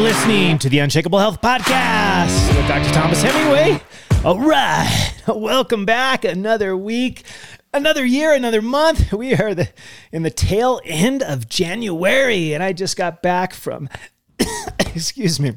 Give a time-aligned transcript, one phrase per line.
[0.00, 2.92] listening to the Unshakable Health Podcast with Dr.
[2.92, 3.82] Thomas Hemingway.
[4.24, 6.24] All right, welcome back.
[6.24, 7.24] Another week,
[7.74, 9.12] another year, another month.
[9.12, 9.68] We are the,
[10.12, 13.88] in the tail end of January, and I just got back from,
[14.78, 15.56] excuse me,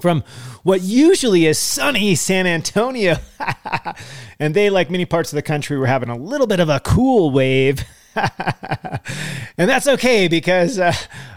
[0.00, 0.24] from
[0.62, 3.16] what usually is sunny San Antonio.
[4.38, 6.80] and they, like many parts of the country, were having a little bit of a
[6.80, 7.84] cool wave.
[9.56, 10.92] and that's okay because uh,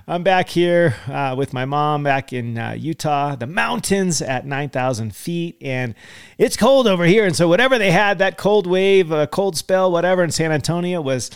[0.07, 5.15] I'm back here uh, with my mom back in uh, Utah, the mountains at 9,000
[5.15, 5.93] feet, and
[6.37, 7.25] it's cold over here.
[7.25, 10.99] And so, whatever they had, that cold wave, a cold spell, whatever in San Antonio
[10.99, 11.29] was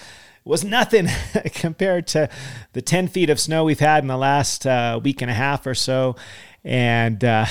[0.44, 1.08] was nothing
[1.54, 2.30] compared to
[2.74, 5.68] the 10 feet of snow we've had in the last uh, week and a half
[5.68, 6.16] or so.
[6.64, 7.46] And uh,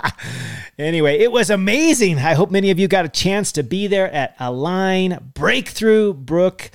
[0.78, 2.18] anyway, it was amazing.
[2.18, 6.70] I hope many of you got a chance to be there at Align Breakthrough Brooke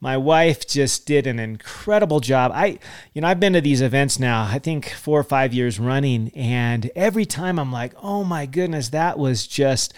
[0.00, 2.52] my wife just did an incredible job.
[2.54, 2.78] I,
[3.12, 6.30] you know, I've been to these events now, I think four or five years running,
[6.34, 9.92] and every time I'm like, oh my goodness, that was just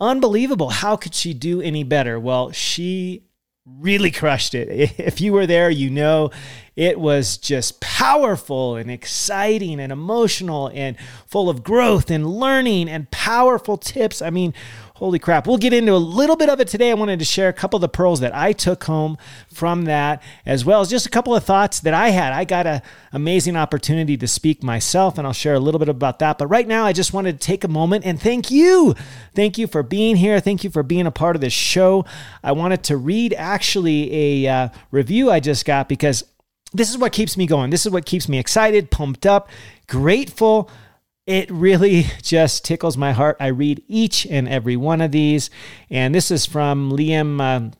[0.00, 0.70] unbelievable.
[0.70, 2.18] How could she do any better?
[2.18, 3.22] Well, she
[3.64, 4.94] really crushed it.
[4.98, 6.30] If you were there, you know
[6.76, 10.96] it was just powerful and exciting and emotional and
[11.26, 14.20] full of growth and learning and powerful tips.
[14.20, 14.54] I mean,
[15.04, 15.46] Holy crap.
[15.46, 16.90] We'll get into a little bit of it today.
[16.90, 19.18] I wanted to share a couple of the pearls that I took home
[19.52, 22.32] from that, as well as just a couple of thoughts that I had.
[22.32, 22.80] I got an
[23.12, 26.38] amazing opportunity to speak myself, and I'll share a little bit about that.
[26.38, 28.94] But right now, I just wanted to take a moment and thank you.
[29.34, 30.40] Thank you for being here.
[30.40, 32.06] Thank you for being a part of this show.
[32.42, 36.24] I wanted to read actually a uh, review I just got because
[36.72, 37.68] this is what keeps me going.
[37.68, 39.50] This is what keeps me excited, pumped up,
[39.86, 40.70] grateful
[41.26, 43.36] it really just tickles my heart.
[43.40, 45.50] I read each and every one of these.
[45.90, 47.40] And this is from Liam.
[47.40, 47.70] Uh,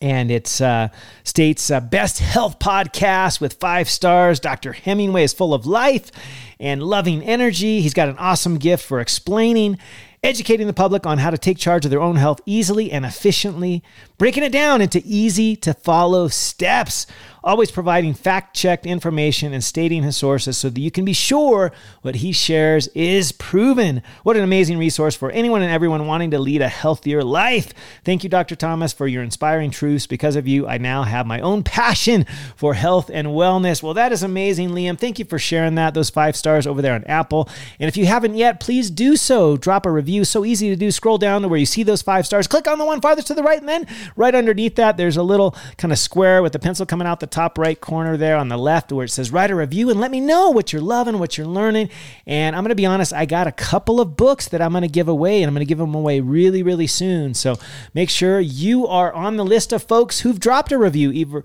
[0.00, 0.88] and it uh,
[1.24, 4.38] states uh, best health podcast with five stars.
[4.38, 4.72] Dr.
[4.72, 6.12] Hemingway is full of life
[6.60, 7.80] and loving energy.
[7.80, 9.78] He's got an awesome gift for explaining,
[10.22, 13.82] educating the public on how to take charge of their own health easily and efficiently,
[14.18, 17.06] breaking it down into easy to follow steps
[17.48, 21.72] always providing fact checked information and stating his sources so that you can be sure
[22.02, 24.02] what he shares is proven.
[24.22, 27.72] What an amazing resource for anyone and everyone wanting to lead a healthier life.
[28.04, 28.56] Thank you, Dr.
[28.56, 30.06] Thomas, for your inspiring truths.
[30.06, 33.82] Because of you, I now have my own passion for health and wellness.
[33.82, 34.98] Well, that is amazing, Liam.
[34.98, 37.48] Thank you for sharing that, those five stars over there on Apple.
[37.78, 39.56] And if you haven't yet, please do so.
[39.56, 40.24] Drop a review.
[40.24, 40.90] So easy to do.
[40.90, 42.46] Scroll down to where you see those five stars.
[42.46, 43.86] Click on the one farthest to the right, and then
[44.16, 47.26] right underneath that, there's a little kind of square with the pencil coming out the
[47.26, 50.10] top right corner there on the left where it says write a review and let
[50.10, 51.90] me know what you're loving, what you're learning.
[52.26, 54.82] And I'm going to be honest, I got a couple of books that I'm going
[54.82, 57.34] to give away and I'm going to give them away really, really soon.
[57.34, 57.56] So
[57.94, 61.44] make sure you are on the list of folks who've dropped a review, either,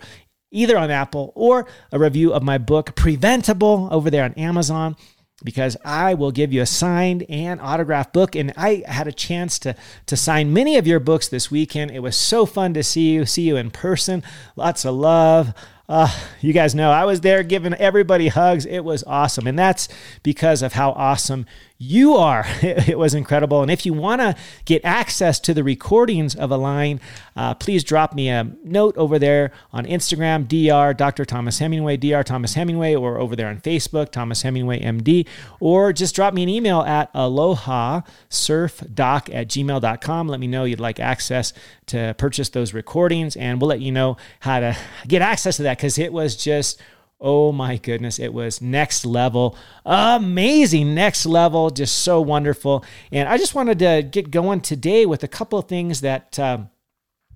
[0.51, 4.95] either on Apple or a review of my book, Preventable, over there on Amazon
[5.43, 8.35] because I will give you a signed and autographed book.
[8.35, 11.91] And I had a chance to, to sign many of your books this weekend.
[11.91, 14.23] It was so fun to see you, see you in person.
[14.55, 15.53] Lots of love.
[15.89, 16.09] Uh,
[16.39, 18.65] you guys know I was there giving everybody hugs.
[18.65, 19.47] It was awesome.
[19.47, 19.89] And that's
[20.23, 21.45] because of how awesome
[21.83, 22.45] you are.
[22.63, 23.61] It, was incredible.
[23.61, 24.35] And if you want to
[24.65, 26.99] get access to the recordings of Align,
[27.35, 30.93] uh, please drop me a note over there on Instagram, Dr.
[30.93, 31.25] Dr.
[31.25, 32.23] Thomas Hemingway, Dr.
[32.23, 35.27] Thomas Hemingway, or over there on Facebook, Thomas Hemingway MD,
[35.59, 40.27] or just drop me an email at aloha surfdoc at gmail.com.
[40.27, 41.53] Let me know you'd like access
[41.87, 44.77] to purchase those recordings, and we'll let you know how to
[45.07, 46.81] get access to that because it was just
[47.25, 49.57] Oh my goodness, it was next level.
[49.85, 52.83] Amazing, next level, just so wonderful.
[53.13, 56.37] And I just wanted to get going today with a couple of things that.
[56.37, 56.69] Um,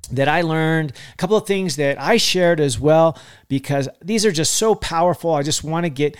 [0.09, 4.31] that I learned, a couple of things that I shared as well, because these are
[4.31, 5.33] just so powerful.
[5.33, 6.15] I just want to get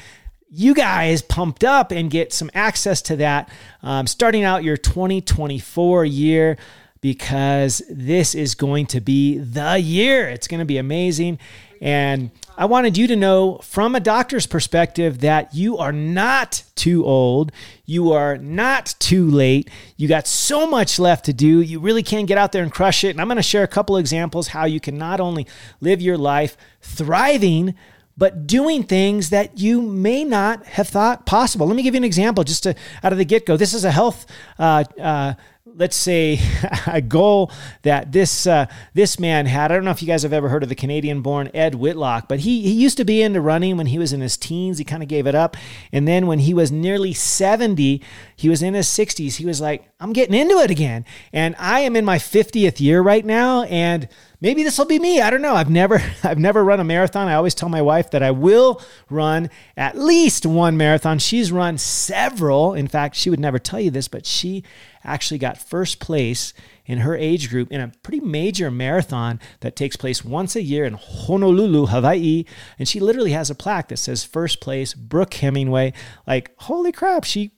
[0.50, 3.50] you guys pumped up and get some access to that
[3.84, 6.58] um, starting out your 2024 year
[7.00, 10.28] because this is going to be the year.
[10.28, 11.40] It's going to be amazing.
[11.82, 17.06] And I wanted you to know from a doctor's perspective that you are not too
[17.06, 17.52] old.
[17.86, 19.70] You are not too late.
[19.96, 21.62] You got so much left to do.
[21.62, 23.12] You really can get out there and crush it.
[23.12, 25.46] And I'm going to share a couple examples how you can not only
[25.82, 27.76] live your life thriving,
[28.18, 31.68] but doing things that you may not have thought possible.
[31.68, 32.74] Let me give you an example just to,
[33.04, 33.56] out of the get go.
[33.56, 34.26] This is a health.
[34.58, 35.34] Uh, uh,
[35.78, 36.40] let's say
[36.88, 37.52] a goal
[37.84, 39.72] that this uh, this man had.
[39.72, 42.40] I don't know if you guys have ever heard of the Canadian-born Ed Whitlock, but
[42.42, 44.78] he he used to be into running when he was in his teens.
[44.78, 45.56] He kind of gave it up,
[45.92, 48.02] and then when he was nearly 70,
[48.36, 49.36] he was in his 60s.
[49.36, 51.06] He was like, I'm getting into it again.
[51.34, 53.64] And I am in my 50th year right now.
[53.64, 54.08] And
[54.40, 55.22] maybe this will be me.
[55.22, 55.56] I don't know.
[55.56, 57.28] I've never, I've never run a marathon.
[57.28, 58.80] I always tell my wife that I will
[59.10, 61.18] run at least one marathon.
[61.18, 62.76] She's run several.
[62.76, 64.64] In fact, she would never tell you this, but she
[65.04, 66.54] actually got first place
[66.86, 70.86] in her age group in a pretty major marathon that takes place once a year
[70.86, 72.46] in Honolulu, Hawaii.
[72.78, 75.94] And she literally has a plaque that says first place, Brooke Hemingway.
[76.28, 77.57] Like, holy crap, she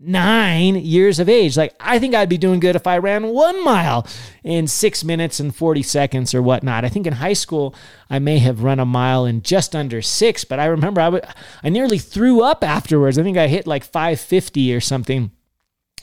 [0.01, 1.55] 69 years of age.
[1.55, 4.05] Like, I think I'd be doing good if I ran one mile
[4.43, 6.83] in six minutes and 40 seconds or whatnot.
[6.83, 7.73] I think in high school,
[8.09, 11.23] I may have run a mile in just under six, but I remember I, w-
[11.63, 13.17] I nearly threw up afterwards.
[13.17, 15.31] I think I hit like 550 or something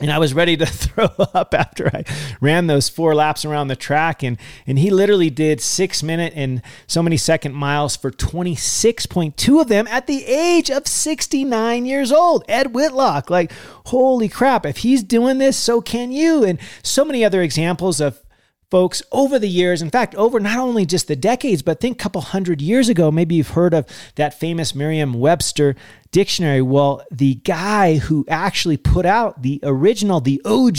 [0.00, 2.04] and I was ready to throw up after I
[2.40, 4.22] ran those four laps around the track.
[4.22, 9.68] And, and he literally did six minute and so many second miles for 26.2 of
[9.68, 12.44] them at the age of 69 years old.
[12.48, 13.52] Ed Whitlock, like,
[13.86, 16.42] holy crap, if he's doing this, so can you.
[16.42, 18.22] And so many other examples of
[18.72, 22.02] folks over the years in fact over not only just the decades but think a
[22.02, 25.76] couple hundred years ago maybe you've heard of that famous merriam-webster
[26.10, 26.62] dictionary.
[26.62, 30.78] Well the guy who actually put out the original the og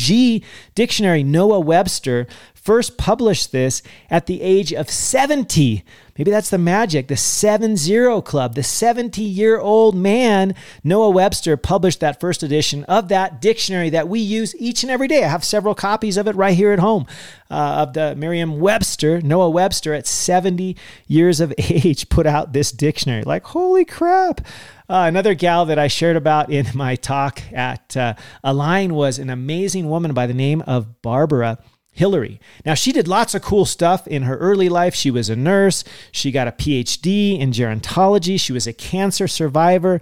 [0.74, 2.26] dictionary noah webster
[2.64, 5.84] first published this at the age of 70
[6.18, 8.54] Maybe that's the magic, the 7 0 club.
[8.54, 14.08] The 70 year old man, Noah Webster, published that first edition of that dictionary that
[14.08, 15.24] we use each and every day.
[15.24, 17.08] I have several copies of it right here at home
[17.50, 19.22] uh, of the Merriam Webster.
[19.22, 20.78] Noah Webster, at 70
[21.08, 23.24] years of age, put out this dictionary.
[23.24, 24.42] Like, holy crap.
[24.88, 28.14] Uh, another gal that I shared about in my talk at uh,
[28.44, 31.58] Align was an amazing woman by the name of Barbara
[31.94, 32.40] Hillary.
[32.66, 34.96] Now, she did lots of cool stuff in her early life.
[34.96, 40.00] She was a nurse, she got a PhD in gerontology, she was a cancer survivor.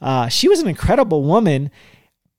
[0.00, 1.70] Uh, she was an incredible woman.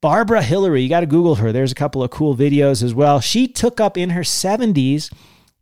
[0.02, 1.52] Barbara Hillary, you got to Google her.
[1.52, 3.20] There's a couple of cool videos as well.
[3.20, 5.14] She took up in her 70s,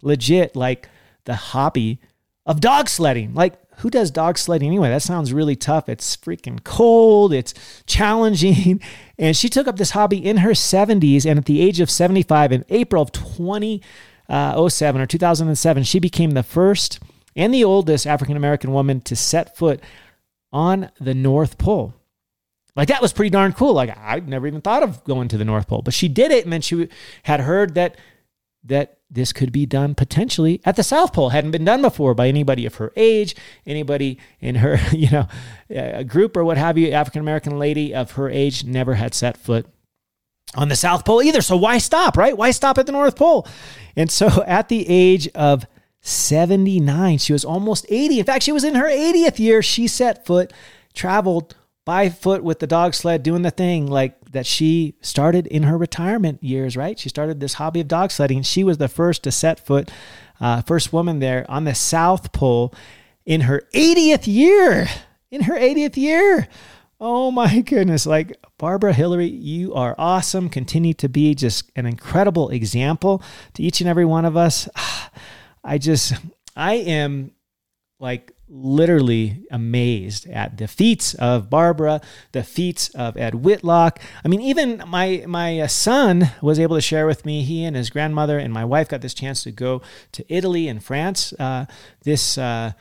[0.02, 0.88] legit, like
[1.26, 2.00] the hobby
[2.46, 3.34] of dog sledding.
[3.34, 4.90] Like, who does dog sledding anyway?
[4.90, 5.90] That sounds really tough.
[5.90, 7.54] It's freaking cold, it's
[7.86, 8.82] challenging.
[9.18, 11.28] And she took up this hobby in her 70s.
[11.28, 13.84] And at the age of 75, in April of 2007
[14.30, 17.00] uh, or 2007, she became the first
[17.36, 19.80] and the oldest African American woman to set foot
[20.52, 21.94] on the North Pole.
[22.76, 23.74] Like that was pretty darn cool.
[23.74, 26.44] Like I'd never even thought of going to the North Pole, but she did it,
[26.44, 26.90] and then she
[27.24, 27.96] had heard that
[28.64, 31.30] that this could be done potentially at the South Pole.
[31.30, 33.36] Hadn't been done before by anybody of her age,
[33.66, 35.28] anybody in her, you know,
[35.70, 39.38] a group or what have you, African American lady of her age never had set
[39.38, 39.68] foot
[40.56, 41.42] on the South Pole either.
[41.42, 42.36] So why stop, right?
[42.36, 43.48] Why stop at the North Pole?
[43.96, 45.66] And so at the age of
[46.02, 48.20] 79, she was almost 80.
[48.20, 49.62] In fact, she was in her 80th year.
[49.62, 50.52] She set foot,
[50.94, 55.64] traveled by foot with the dog sled doing the thing like that she started in
[55.64, 56.98] her retirement years, right?
[56.98, 58.44] She started this hobby of dog sledding.
[58.44, 59.92] She was the first to set foot,
[60.40, 62.74] uh, first woman there on the South Pole
[63.26, 64.88] in her 80th year.
[65.32, 66.48] In her 80th year.
[67.00, 68.06] Oh my goodness.
[68.06, 70.50] Like Barbara Hillary, you are awesome.
[70.50, 73.24] Continue to be just an incredible example
[73.56, 74.70] to each and every one of us.
[75.64, 76.14] I just,
[76.56, 77.32] I am
[78.00, 82.02] like literally amazed at the feats of Barbara,
[82.34, 84.00] the feats of Ed Whitlock.
[84.24, 87.44] I mean, even my my uh, son was able to share with me.
[87.44, 89.82] He and his grandmother and my wife got this chance to go
[90.12, 91.66] to Italy and France uh,
[92.04, 92.74] this uh,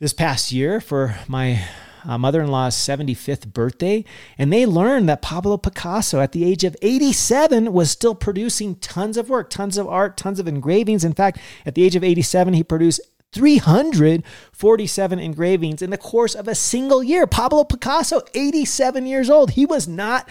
[0.00, 1.64] this past year for my
[2.04, 4.04] uh, mother in law's 75th birthday,
[4.36, 9.16] and they learned that Pablo Picasso, at the age of 87, was still producing tons
[9.16, 11.04] of work, tons of art, tons of engravings.
[11.04, 13.00] In fact, at the age of 87, he produced
[13.32, 17.26] 347 engravings in the course of a single year.
[17.26, 19.50] Pablo Picasso, 87 years old.
[19.52, 20.28] He was not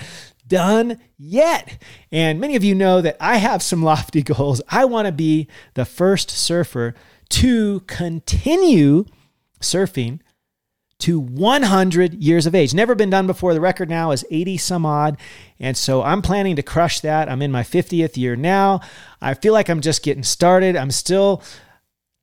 [0.48, 1.82] done yet.
[2.12, 4.62] And many of you know that I have some lofty goals.
[4.70, 6.96] I want to be the first surfer
[7.30, 9.06] to continue
[9.62, 10.20] surfing
[11.00, 12.74] to 100 years of age.
[12.74, 13.54] Never been done before.
[13.54, 15.18] The record now is 80 some odd.
[15.60, 17.30] And so I'm planning to crush that.
[17.30, 18.82] I'm in my 50th year now.
[19.22, 20.76] I feel like I'm just getting started.
[20.76, 21.44] I'm still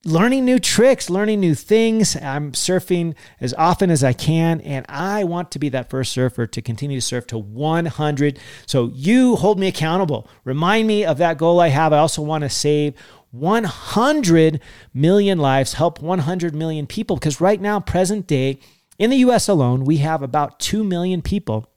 [0.04, 2.16] learning new tricks, learning new things.
[2.16, 6.46] I'm surfing as often as I can, and I want to be that first surfer
[6.46, 8.38] to continue to surf to 100.
[8.66, 10.28] So you hold me accountable.
[10.44, 11.92] Remind me of that goal I have.
[11.92, 12.94] I also want to save
[13.30, 14.60] 100
[14.92, 18.58] million lives, help 100 million people, because right now, present day,
[18.98, 21.70] in the US alone, we have about 2 million people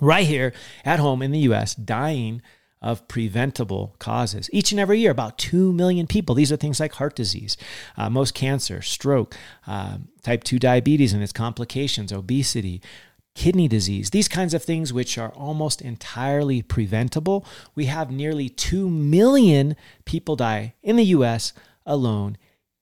[0.00, 0.52] right here
[0.84, 2.42] at home in the US dying
[2.82, 4.50] of preventable causes.
[4.52, 6.34] Each and every year, about 2 million people.
[6.34, 7.56] These are things like heart disease,
[7.96, 12.82] uh, most cancer, stroke, uh, type 2 diabetes and its complications, obesity,
[13.34, 17.46] kidney disease, these kinds of things which are almost entirely preventable.
[17.74, 21.52] We have nearly 2 million people die in the US
[21.84, 22.38] alone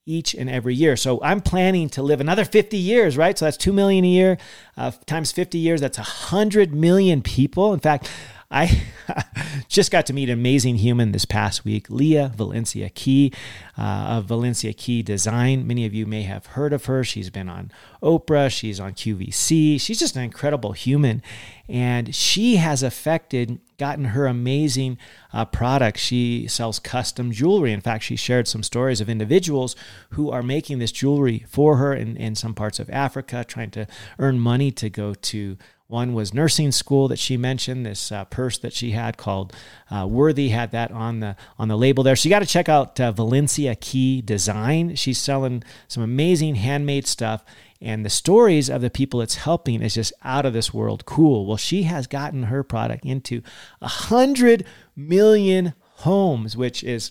[0.07, 0.97] each and every year.
[0.97, 3.37] So I'm planning to live another 50 years, right?
[3.37, 4.39] So that's 2 million a year
[4.77, 5.81] uh, times 50 years.
[5.81, 7.73] That's 100 million people.
[7.73, 8.11] In fact,
[8.51, 8.83] I
[9.69, 13.33] just got to meet an amazing human this past week, Leah Valencia Key
[13.79, 15.67] uh, of Valencia Key Design.
[15.67, 17.03] Many of you may have heard of her.
[17.05, 17.71] She's been on
[18.03, 19.81] Oprah, she's on QVC.
[19.81, 21.23] She's just an incredible human.
[21.69, 24.99] And she has affected, gotten her amazing
[25.33, 26.03] uh, products.
[26.03, 27.73] She sells custom jewelry.
[27.73, 29.75] In fact, she shared some stories of individuals
[30.11, 33.87] who are making this jewelry for her in, in some parts of Africa, trying to
[34.19, 37.85] earn money to go to one was nursing school that she mentioned.
[37.85, 39.53] This uh, purse that she had called
[39.91, 42.17] uh, Worthy had that on the on the label there.
[42.17, 44.97] So you got to check out uh, Valencia Key Design.
[44.97, 47.45] She's selling some amazing handmade stuff,
[47.81, 51.47] and the stories of the people it's helping is just out of this world cool.
[51.47, 53.43] Well, she has gotten her product into
[53.83, 54.65] a hundred
[54.97, 57.11] million homes, which is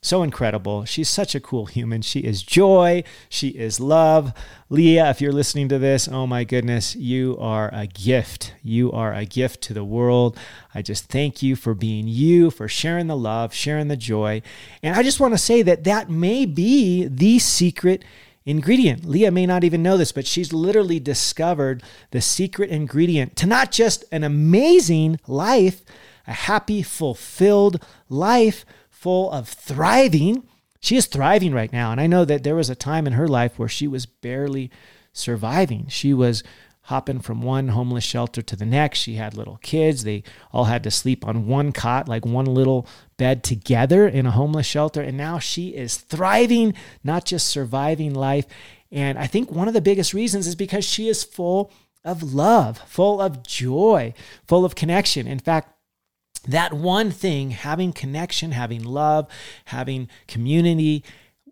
[0.00, 0.84] so incredible.
[0.84, 2.02] She's such a cool human.
[2.02, 3.02] She is joy.
[3.28, 4.32] She is love.
[4.70, 8.54] Leah, if you're listening to this, oh my goodness, you are a gift.
[8.62, 10.38] You are a gift to the world.
[10.74, 14.42] I just thank you for being you, for sharing the love, sharing the joy.
[14.82, 18.04] And I just want to say that that may be the secret
[18.46, 19.04] ingredient.
[19.04, 23.72] Leah may not even know this, but she's literally discovered the secret ingredient to not
[23.72, 25.82] just an amazing life,
[26.26, 28.64] a happy, fulfilled life
[28.98, 30.42] full of thriving.
[30.80, 31.92] She is thriving right now.
[31.92, 34.70] And I know that there was a time in her life where she was barely
[35.12, 35.86] surviving.
[35.88, 36.42] She was
[36.82, 38.98] hopping from one homeless shelter to the next.
[38.98, 40.02] She had little kids.
[40.02, 42.88] They all had to sleep on one cot, like one little
[43.18, 45.00] bed together in a homeless shelter.
[45.00, 46.74] And now she is thriving,
[47.04, 48.46] not just surviving life.
[48.90, 51.70] And I think one of the biggest reasons is because she is full
[52.04, 54.12] of love, full of joy,
[54.46, 55.28] full of connection.
[55.28, 55.77] In fact,
[56.48, 59.28] that one thing, having connection, having love,
[59.66, 61.04] having community,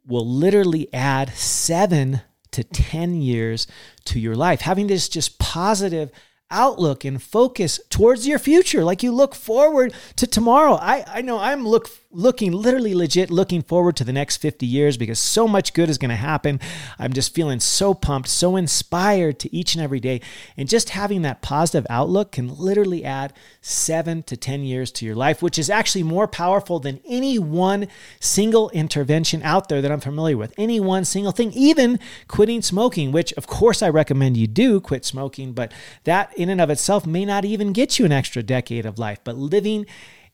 [0.06, 2.22] will literally add seven
[2.52, 3.66] to 10 years
[4.06, 4.62] to your life.
[4.62, 6.10] Having this just positive
[6.50, 11.40] outlook and focus towards your future like you look forward to tomorrow i, I know
[11.40, 15.74] i'm look looking literally legit looking forward to the next 50 years because so much
[15.74, 16.58] good is going to happen.
[16.98, 20.22] I'm just feeling so pumped, so inspired to each and every day.
[20.56, 25.14] And just having that positive outlook can literally add seven to 10 years to your
[25.14, 27.86] life, which is actually more powerful than any one
[28.18, 30.54] single intervention out there that I'm familiar with.
[30.56, 35.04] Any one single thing, even quitting smoking, which of course I recommend you do quit
[35.04, 35.70] smoking, but
[36.04, 39.18] that in and of itself may not even get you an extra decade of life.
[39.22, 39.84] But living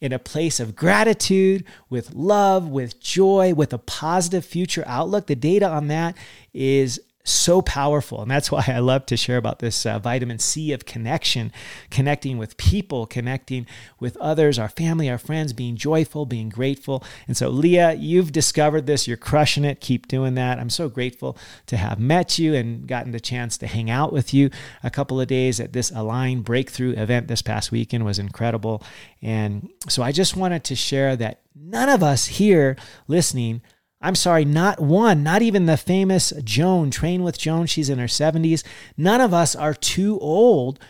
[0.03, 5.29] in a place of gratitude, with love, with joy, with a positive future outlook.
[5.29, 6.17] The data on that
[6.53, 8.23] is so powerful.
[8.23, 11.53] And that's why I love to share about this uh, vitamin C of connection,
[11.91, 13.67] connecting with people, connecting
[14.01, 17.05] with others, our family, our friends, being joyful, being grateful.
[17.27, 19.07] And so, Leah, you've discovered this.
[19.07, 19.81] You're crushing it.
[19.81, 20.59] Keep doing that.
[20.59, 21.37] I'm so grateful
[21.67, 24.51] to have met you and gotten the chance to hang out with you
[24.83, 28.83] a couple of days at this Align Breakthrough event this past weekend was incredible.
[29.21, 32.77] And so I just wanted to share that none of us here
[33.09, 33.63] listening
[34.03, 37.67] I'm sorry, not one, not even the famous Joan, Train with Joan.
[37.67, 38.65] She's in her 70s.
[38.97, 40.81] None of us are too old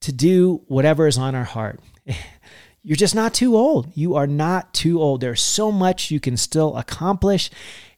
[0.00, 1.80] to do whatever is on our heart.
[2.82, 3.92] You're just not too old.
[3.94, 5.20] You are not too old.
[5.20, 7.50] There's so much you can still accomplish.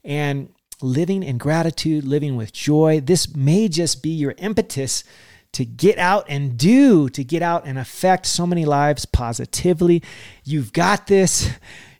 [0.04, 5.04] And living in gratitude, living with joy, this may just be your impetus
[5.52, 10.02] to get out and do, to get out and affect so many lives positively.
[10.44, 11.50] You've got this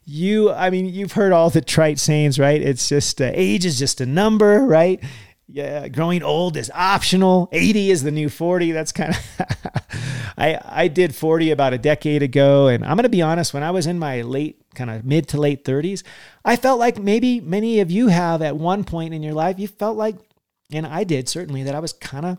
[0.05, 2.61] you, I mean, you've heard all the trite sayings, right?
[2.61, 5.01] It's just uh, age is just a number, right?
[5.47, 7.49] Yeah, growing old is optional.
[7.51, 8.71] 80 is the new 40.
[8.71, 9.47] That's kind of
[10.37, 13.61] I I did 40 about a decade ago and I'm going to be honest, when
[13.61, 16.03] I was in my late kind of mid to late 30s,
[16.43, 19.67] I felt like maybe many of you have at one point in your life, you
[19.67, 20.15] felt like
[20.71, 22.37] and I did certainly, that I was kind of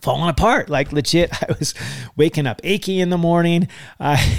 [0.00, 1.74] falling apart like legit i was
[2.16, 4.38] waking up achy in the morning i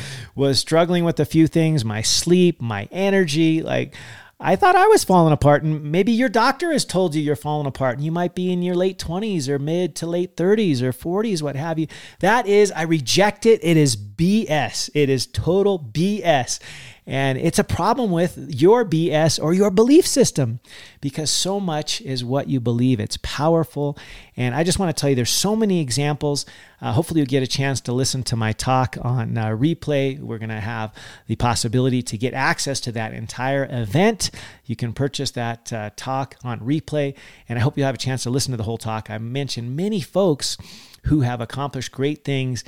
[0.34, 3.94] was struggling with a few things my sleep my energy like
[4.38, 7.66] I thought I was falling apart, and maybe your doctor has told you you're falling
[7.66, 10.92] apart, and you might be in your late 20s or mid to late 30s or
[10.92, 11.86] 40s, what have you.
[12.20, 13.60] That is, I reject it.
[13.62, 14.90] It is BS.
[14.92, 16.60] It is total BS.
[17.08, 20.58] And it's a problem with your BS or your belief system
[21.00, 22.98] because so much is what you believe.
[22.98, 23.96] It's powerful.
[24.36, 26.46] And I just want to tell you there's so many examples.
[26.80, 30.18] Uh, hopefully, you'll get a chance to listen to my talk on uh, replay.
[30.18, 30.92] We're going to have
[31.28, 34.32] the possibility to get access to that entire event.
[34.64, 37.14] You can purchase that uh, talk on replay.
[37.48, 39.10] And I hope you'll have a chance to listen to the whole talk.
[39.10, 40.56] I mentioned many folks
[41.04, 42.64] who have accomplished great things.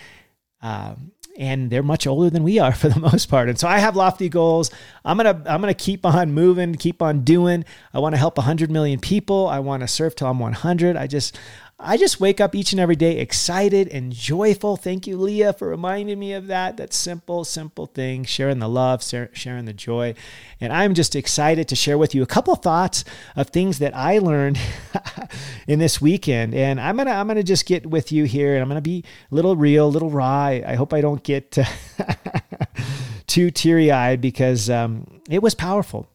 [0.62, 3.48] Um, and they're much older than we are for the most part.
[3.48, 4.70] And so I have lofty goals.
[5.04, 7.64] I'm gonna I'm gonna keep on moving, keep on doing.
[7.94, 9.46] I want to help 100 million people.
[9.46, 10.96] I want to serve till I'm 100.
[10.96, 11.38] I just
[11.80, 14.76] I just wake up each and every day excited and joyful.
[14.76, 16.76] Thank you, Leah, for reminding me of that.
[16.76, 20.14] That simple, simple thing, sharing the love, sharing the joy.
[20.60, 23.04] And I'm just excited to share with you a couple of thoughts
[23.36, 24.58] of things that I learned
[25.68, 26.52] in this weekend.
[26.52, 29.34] And I'm gonna I'm gonna just get with you here, and I'm gonna be a
[29.36, 30.46] little real, a little raw.
[30.46, 31.56] I hope I don't get
[33.28, 36.08] too teary eyed because um, it was powerful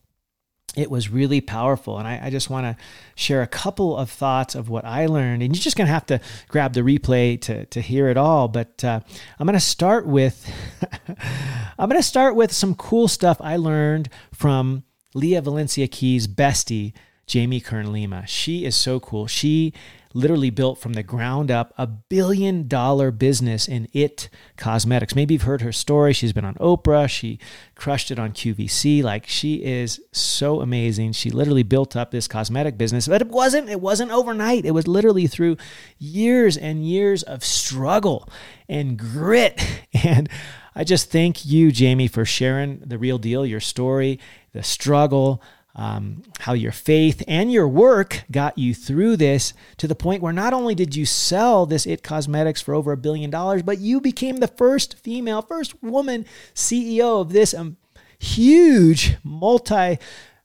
[0.76, 2.00] it was really powerful.
[2.00, 2.84] And I, I just want to
[3.16, 5.44] share a couple of thoughts of what I learned.
[5.44, 8.48] And you're just going to have to grab the replay to, to hear it all.
[8.48, 9.02] But uh,
[9.40, 10.52] I'm going to start with
[11.78, 16.94] I'm going to start with some cool stuff I learned from Leah Valencia Key's bestie,
[17.28, 18.26] Jamie Kern Lima.
[18.26, 19.28] She is so cool.
[19.28, 19.74] She
[20.14, 25.16] literally built from the ground up a billion dollar business in it cosmetics.
[25.16, 26.14] Maybe you've heard her story.
[26.14, 27.10] She's been on Oprah.
[27.10, 27.40] She
[27.76, 29.04] crushed it on QVC.
[29.04, 31.14] Like she is so amazing.
[31.14, 34.66] She literally built up this cosmetic business, but it wasn't it wasn't overnight.
[34.66, 35.58] It was literally through
[35.98, 38.30] years and years of struggle
[38.70, 39.62] and grit
[40.04, 40.30] and
[40.76, 44.20] I just thank you, Jamie, for sharing the real deal, your story,
[44.54, 45.42] the struggle,
[45.76, 50.34] um, how your faith and your work got you through this to the point where
[50.34, 54.00] not only did you sell this It Cosmetics for over a billion dollars, but you
[54.00, 57.78] became the first female, first woman CEO of this um,
[58.20, 59.98] huge multi.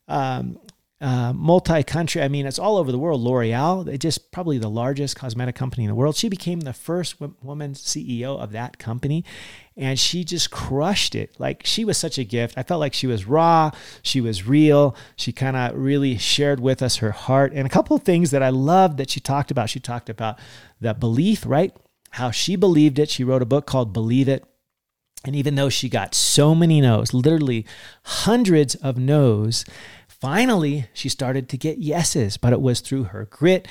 [0.06, 0.58] Um,
[1.00, 2.20] uh, multi-country.
[2.20, 3.20] I mean, it's all over the world.
[3.20, 6.16] L'Oreal, they just probably the largest cosmetic company in the world.
[6.16, 9.24] She became the first w- woman CEO of that company,
[9.78, 11.38] and she just crushed it.
[11.38, 12.58] Like she was such a gift.
[12.58, 13.70] I felt like she was raw,
[14.02, 14.96] she was real.
[15.16, 18.42] She kind of really shared with us her heart and a couple of things that
[18.42, 19.70] I loved that she talked about.
[19.70, 20.38] She talked about
[20.80, 21.74] the belief, right?
[22.10, 23.08] How she believed it.
[23.08, 24.44] She wrote a book called Believe It.
[25.24, 27.66] And even though she got so many no's, literally
[28.04, 29.64] hundreds of no's,
[30.08, 33.68] finally she started to get yeses, but it was through her grit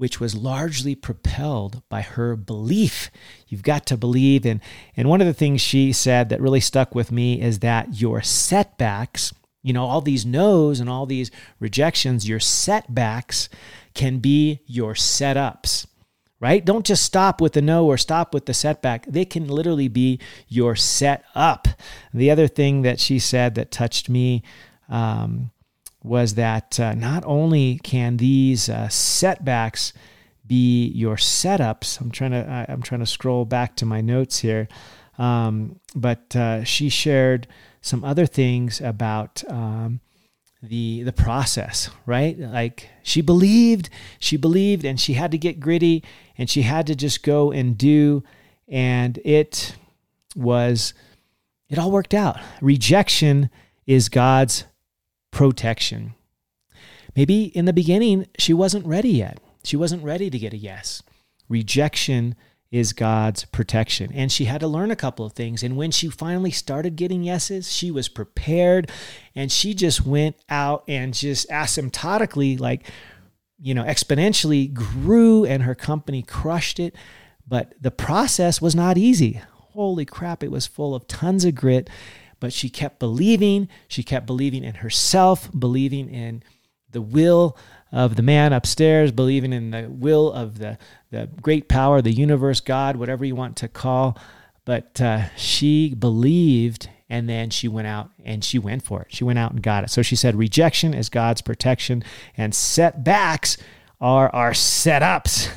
[0.00, 3.10] which was largely propelled by her belief.
[3.48, 4.46] You've got to believe.
[4.46, 4.62] And,
[4.96, 8.22] and one of the things she said that really stuck with me is that your
[8.22, 13.50] setbacks, you know, all these no's and all these rejections, your setbacks
[13.92, 15.86] can be your setups
[16.42, 16.64] right?
[16.64, 19.04] Don't just stop with the no or stop with the setback.
[19.04, 21.68] They can literally be your set up.
[22.14, 24.42] The other thing that she said that touched me
[24.88, 25.50] um,
[26.02, 29.92] was that uh, not only can these uh, setbacks
[30.50, 32.00] be your setups.
[32.00, 34.66] I'm trying to I, am trying to scroll back to my notes here,
[35.16, 37.46] um, but uh, she shared
[37.80, 40.00] some other things about um,
[40.60, 41.88] the the process.
[42.04, 46.02] Right, like she believed, she believed, and she had to get gritty,
[46.36, 48.24] and she had to just go and do,
[48.66, 49.76] and it
[50.34, 50.94] was
[51.68, 52.40] it all worked out.
[52.60, 53.50] Rejection
[53.86, 54.64] is God's
[55.30, 56.14] protection.
[57.16, 59.40] Maybe in the beginning, she wasn't ready yet.
[59.64, 61.02] She wasn't ready to get a yes.
[61.48, 62.36] Rejection
[62.70, 64.12] is God's protection.
[64.14, 65.62] And she had to learn a couple of things.
[65.62, 68.90] And when she finally started getting yeses, she was prepared
[69.34, 72.88] and she just went out and just asymptotically, like,
[73.58, 76.94] you know, exponentially grew and her company crushed it.
[77.46, 79.40] But the process was not easy.
[79.72, 81.90] Holy crap, it was full of tons of grit
[82.40, 83.68] but she kept believing.
[83.86, 86.42] She kept believing in herself, believing in
[86.90, 87.56] the will
[87.92, 90.78] of the man upstairs, believing in the will of the,
[91.10, 94.18] the great power, the universe, God, whatever you want to call.
[94.64, 99.08] But uh, she believed and then she went out and she went for it.
[99.10, 99.90] She went out and got it.
[99.90, 102.04] So she said, rejection is God's protection,
[102.36, 103.56] and setbacks
[104.00, 105.50] are our setups.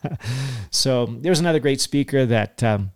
[0.70, 2.92] so there's another great speaker that um,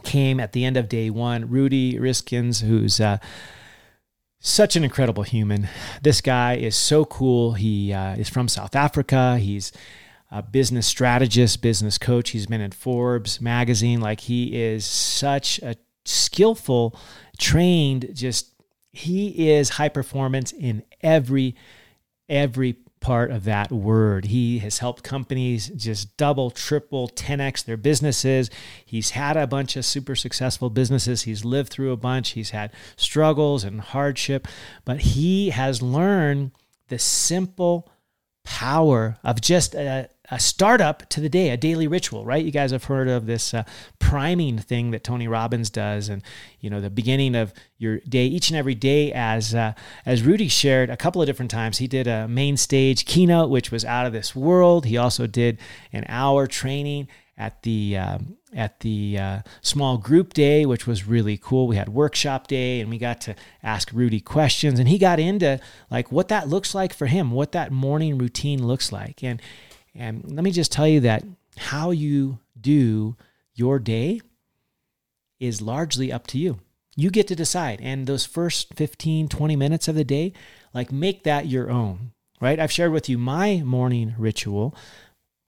[0.00, 1.48] came at the end of day one.
[1.48, 3.18] Rudy Riskins, who's uh,
[4.40, 5.68] such an incredible human.
[6.02, 7.52] This guy is so cool.
[7.52, 9.38] He uh, is from South Africa.
[9.38, 9.72] He's
[10.30, 12.30] a business strategist, business coach.
[12.30, 14.00] He's been in Forbes magazine.
[14.00, 16.96] Like he is such a skillful,
[17.38, 18.54] trained, just
[18.92, 21.54] he is high performance in every
[22.28, 24.26] every part of that word.
[24.26, 28.50] He has helped companies just double, triple, 10x their businesses.
[28.84, 31.22] He's had a bunch of super successful businesses.
[31.22, 32.30] He's lived through a bunch.
[32.30, 34.46] He's had struggles and hardship,
[34.84, 36.52] but he has learned
[36.88, 37.90] the simple
[38.44, 42.44] power of just a, a startup to the day, a daily ritual, right?
[42.44, 43.64] You guys have heard of this uh,
[43.98, 46.22] priming thing that Tony Robbins does, and
[46.60, 49.12] you know the beginning of your day, each and every day.
[49.12, 49.72] As uh,
[50.06, 53.70] as Rudy shared a couple of different times, he did a main stage keynote, which
[53.70, 54.86] was out of this world.
[54.86, 55.58] He also did
[55.92, 61.38] an hour training at the um, at the uh, small group day, which was really
[61.38, 61.66] cool.
[61.66, 65.58] We had workshop day, and we got to ask Rudy questions, and he got into
[65.90, 69.40] like what that looks like for him, what that morning routine looks like, and
[69.94, 71.24] and let me just tell you that
[71.56, 73.16] how you do
[73.54, 74.20] your day
[75.38, 76.60] is largely up to you.
[76.96, 80.32] You get to decide, and those first 15, 20 minutes of the day,
[80.74, 82.58] like make that your own, right?
[82.58, 84.74] I've shared with you my morning ritual.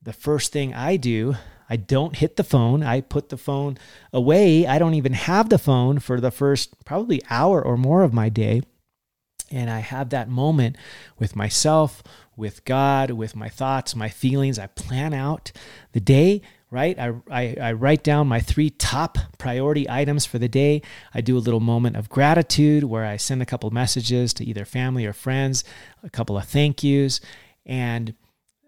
[0.01, 1.37] The first thing I do
[1.73, 2.83] I don't hit the phone.
[2.83, 3.79] I put the phone
[4.13, 4.67] away.
[4.67, 8.29] I don't even have the phone for the first probably hour or more of my
[8.29, 8.61] day.
[9.51, 10.77] And I have that moment
[11.19, 12.03] with myself,
[12.37, 14.59] with God, with my thoughts, my feelings.
[14.59, 15.53] I plan out
[15.93, 16.99] the day, right?
[16.99, 20.81] I, I, I, write down my three top priority items for the day.
[21.13, 24.65] I do a little moment of gratitude where I send a couple messages to either
[24.65, 25.65] family or friends,
[26.03, 27.21] a couple of thank yous.
[27.67, 28.15] And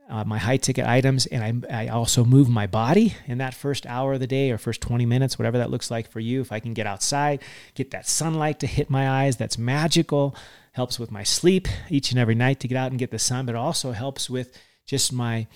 [0.08, 3.86] uh, my high ticket items, and I, I also move my body in that first
[3.86, 6.42] hour of the day or first 20 minutes, whatever that looks like for you.
[6.42, 7.42] If I can get outside,
[7.74, 10.36] get that sunlight to hit my eyes, that's magical.
[10.74, 13.46] Helps with my sleep each and every night to get out and get the sun,
[13.46, 14.56] but also helps with
[14.86, 15.46] just my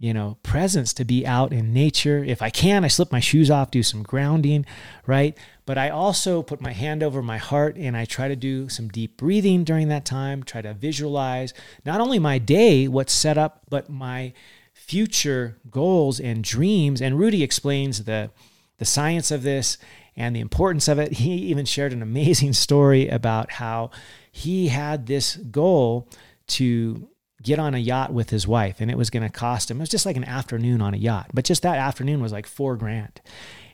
[0.00, 2.22] you know, presence to be out in nature.
[2.22, 4.64] If I can, I slip my shoes off, do some grounding,
[5.06, 5.36] right?
[5.66, 8.88] But I also put my hand over my heart and I try to do some
[8.88, 11.52] deep breathing during that time, try to visualize
[11.84, 14.32] not only my day, what's set up, but my
[14.72, 17.02] future goals and dreams.
[17.02, 18.30] And Rudy explains the
[18.78, 19.76] the science of this
[20.18, 21.12] and the importance of it.
[21.18, 23.90] He even shared an amazing story about how
[24.30, 26.08] he had this goal
[26.48, 27.08] to
[27.42, 29.80] get on a yacht with his wife and it was going to cost him it
[29.80, 32.76] was just like an afternoon on a yacht but just that afternoon was like four
[32.76, 33.20] grand.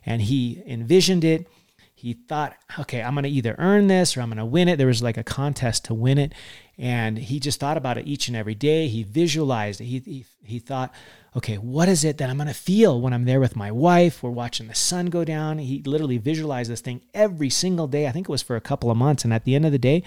[0.05, 1.47] And he envisioned it.
[1.95, 4.77] He thought okay i'm going to either earn this or i'm going to win it.
[4.77, 6.33] There was like a contest to win it
[6.77, 8.87] and he just thought about it each and every day.
[8.87, 9.85] He visualized it.
[9.85, 10.93] He, he, he thought
[11.35, 14.23] okay what is it that i'm going to feel when i'm there with my wife?
[14.23, 15.59] We're watching the sun go down.
[15.59, 18.07] He literally visualized this thing every single day.
[18.07, 19.23] I think it was for a couple of months.
[19.23, 20.03] And at the end of the day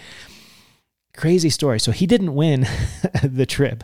[1.18, 1.80] Crazy story.
[1.80, 2.64] So he didn't win
[3.24, 3.82] the trip,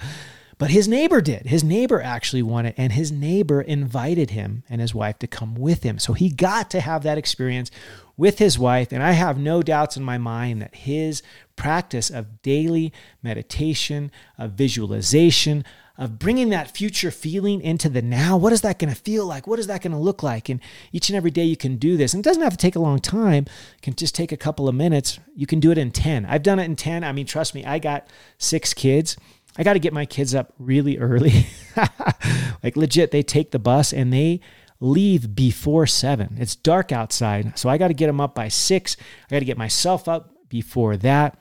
[0.59, 1.47] but his neighbor did.
[1.47, 5.55] His neighbor actually won it, and his neighbor invited him and his wife to come
[5.55, 5.99] with him.
[5.99, 7.71] So he got to have that experience
[8.17, 8.93] with his wife.
[8.93, 11.23] And I have no doubts in my mind that his
[11.57, 15.65] practice of daily meditation, of visualization,
[15.97, 18.37] of bringing that future feeling into the now.
[18.37, 19.47] What is that going to feel like?
[19.47, 20.49] What is that going to look like?
[20.49, 20.61] And
[20.93, 22.15] each and every day you can do this.
[22.15, 23.47] And it doesn't have to take a long time.
[23.77, 25.21] It can just take a couple of minutes.
[25.37, 26.27] You can do it in 10.
[26.27, 27.05] I've done it in 10.
[27.05, 29.17] I mean, trust me, I got six kids.
[29.57, 31.47] I got to get my kids up really early.
[32.63, 34.41] like legit, they take the bus and they
[34.81, 36.37] leave before seven.
[36.39, 37.59] It's dark outside.
[37.59, 38.97] So I got to get them up by six.
[39.31, 41.39] I got to get myself up before that.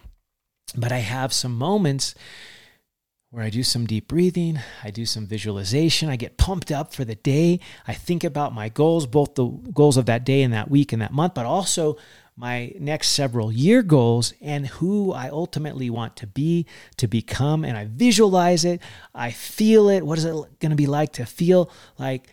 [0.75, 2.15] But I have some moments
[3.33, 7.03] where I do some deep breathing, I do some visualization, I get pumped up for
[7.03, 7.59] the day.
[7.87, 11.01] I think about my goals, both the goals of that day and that week and
[11.01, 11.97] that month, but also
[12.35, 16.65] my next several year goals and who I ultimately want to be,
[16.97, 17.63] to become.
[17.63, 18.81] And I visualize it,
[19.13, 20.05] I feel it.
[20.05, 22.27] What is it going to be like to feel like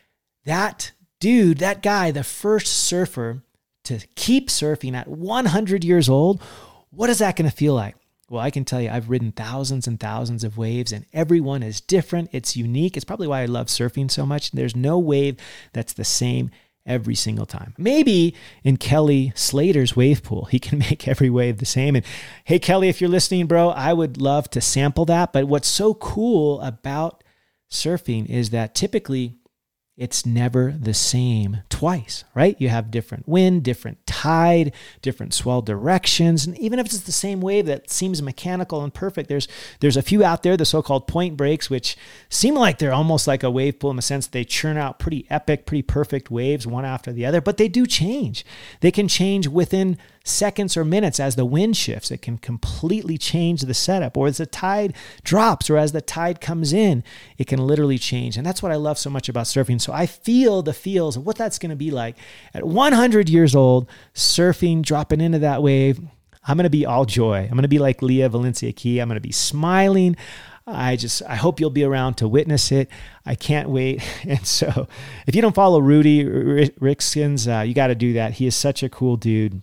[0.45, 3.43] that dude, that guy, the first surfer
[3.85, 6.43] to keep surfing at 100 years old?
[6.91, 7.97] What is that going to feel like?
[8.31, 11.65] Well, I can tell you, I've ridden thousands and thousands of waves, and every one
[11.65, 12.31] is different.
[12.33, 12.97] It's unique.
[12.97, 14.53] It's probably why I love surfing so much.
[14.53, 15.37] There's no wave
[15.73, 16.53] that's the same
[16.87, 17.75] every single time.
[17.79, 21.97] Maybe in Kelly Slater's wave pool, he can make every wave the same.
[21.97, 22.05] And
[22.45, 25.33] hey, Kelly, if you're listening, bro, I would love to sample that.
[25.33, 27.23] But what's so cool about
[27.71, 29.40] surfing is that typically
[29.97, 32.57] it's never the same twice, right?
[32.59, 34.73] You have different wind, different tide,
[35.03, 39.29] different swell directions, and even if it's the same wave that seems mechanical and perfect,
[39.29, 39.47] there's
[39.81, 41.97] there's a few out there, the so-called point breaks, which
[42.31, 45.27] seem like they're almost like a wave pool in the sense they churn out pretty
[45.29, 48.45] epic, pretty perfect waves one after the other, but they do change.
[48.81, 52.11] They can change within seconds or minutes as the wind shifts.
[52.11, 56.41] It can completely change the setup, or as the tide drops, or as the tide
[56.41, 57.03] comes in,
[57.39, 58.37] it can literally change.
[58.37, 59.81] And that's what I love so much about surfing.
[59.81, 62.17] So I feel the feels of what that's going to be like
[62.55, 66.01] at 100 years old, surfing, dropping into that wave.
[66.47, 67.41] I'm going to be all joy.
[67.43, 68.99] I'm going to be like Leah Valencia Key.
[68.99, 70.17] I'm going to be smiling.
[70.67, 72.89] I just I hope you'll be around to witness it.
[73.27, 74.03] I can't wait.
[74.29, 74.87] And so,
[75.27, 78.35] if you don't follow Rudy Rickskins, uh, you got to do that.
[78.35, 79.63] He is such a cool dude.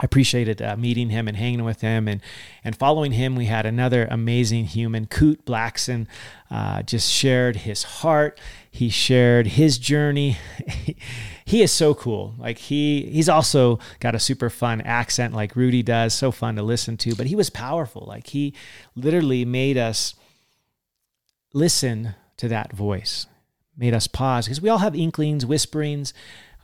[0.00, 2.22] I appreciated uh, meeting him and hanging with him and
[2.64, 3.36] and following him.
[3.36, 6.06] We had another amazing human, Kute Blackson,
[6.50, 8.40] uh, just shared his heart.
[8.70, 10.38] He shared his journey.
[11.44, 12.34] he is so cool.
[12.38, 16.14] Like he he's also got a super fun accent like Rudy does.
[16.14, 17.14] So fun to listen to.
[17.14, 18.04] But he was powerful.
[18.08, 18.54] Like he
[18.96, 20.14] literally made us
[21.52, 23.26] listen to that voice,
[23.76, 26.14] made us pause because we all have inklings, whisperings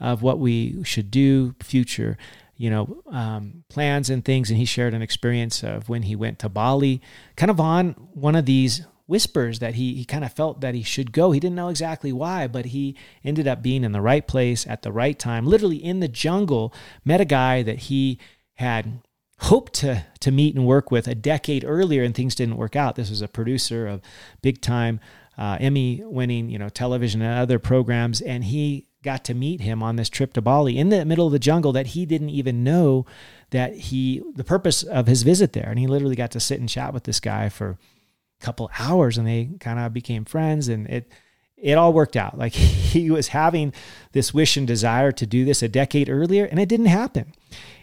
[0.01, 2.17] of what we should do, future,
[2.57, 4.51] you know, um, plans and things.
[4.51, 7.01] And he shared an experience of when he went to Bali,
[7.37, 10.83] kind of on one of these whispers that he, he kind of felt that he
[10.83, 11.31] should go.
[11.31, 14.83] He didn't know exactly why, but he ended up being in the right place at
[14.83, 18.19] the right time, literally in the jungle, met a guy that he
[18.55, 19.01] had
[19.41, 22.97] hoped to to meet and work with a decade earlier, and things didn't work out.
[22.97, 24.01] This was a producer of
[24.43, 24.99] big time
[25.39, 29.83] uh, Emmy winning, you know, television and other programs, and he got to meet him
[29.83, 32.65] on this trip to Bali in the middle of the jungle that he didn't even
[32.65, 33.07] know
[33.51, 36.69] that he the purpose of his visit there, and he literally got to sit and
[36.69, 40.87] chat with this guy for a couple hours, and they kind of became friends, and
[40.89, 41.11] it
[41.57, 42.37] it all worked out.
[42.37, 42.53] Like
[42.93, 43.73] he was having
[44.13, 47.33] this wish and desire to do this a decade earlier, and it didn't happen.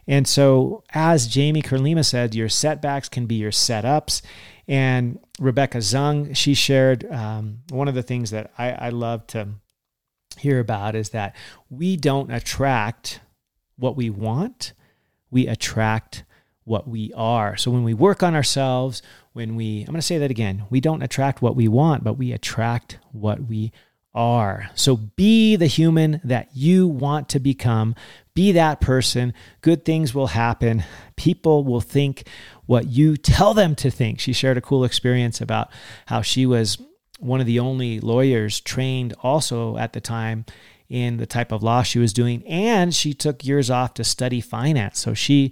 [0.06, 4.22] And so, as Jamie Kern Lima said, your setbacks can be your setups.
[4.68, 9.48] And Rebecca Zung, she shared um, one of the things that I, I love to
[10.40, 11.36] hear about is that
[11.70, 13.22] we don't attract
[13.78, 14.74] what we want,
[15.32, 16.24] we attract
[16.64, 17.58] what we are.
[17.58, 19.02] So when we work on ourselves,
[19.34, 22.14] when we, I'm going to say that again, we don't attract what we want, but
[22.14, 23.72] we attract what we
[24.14, 24.70] are.
[24.76, 27.96] So be the human that you want to become.
[28.34, 29.34] Be that person.
[29.62, 30.84] Good things will happen.
[31.16, 32.28] People will think
[32.66, 34.20] what you tell them to think.
[34.20, 35.70] She shared a cool experience about
[36.06, 36.78] how she was
[37.24, 40.46] one of the only lawyers trained also at the time
[40.90, 44.42] in the type of law she was doing and she took years off to study
[44.42, 45.00] finance.
[45.00, 45.52] So she